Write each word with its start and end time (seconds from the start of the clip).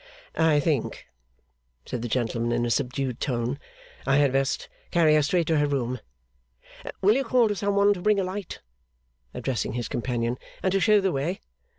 'I 0.33 0.61
think,' 0.61 1.05
said 1.85 2.01
the 2.01 2.07
gentleman 2.07 2.51
in 2.51 2.65
a 2.65 2.71
subdued 2.71 3.19
tone, 3.19 3.59
'I 4.07 4.15
had 4.17 4.33
best 4.33 4.67
carry 4.89 5.13
her 5.13 5.21
straight 5.21 5.45
to 5.45 5.59
her 5.59 5.67
room. 5.67 5.99
Will 7.01 7.13
you 7.13 7.23
call 7.23 7.47
to 7.47 7.55
some 7.55 7.75
one 7.75 7.93
to 7.93 8.01
bring 8.01 8.19
a 8.19 8.23
light?' 8.23 8.61
addressing 9.35 9.73
his 9.73 9.87
companion, 9.87 10.39
'and 10.63 10.71
to 10.71 10.79
show 10.79 11.01
the 11.01 11.11
way? 11.11 11.39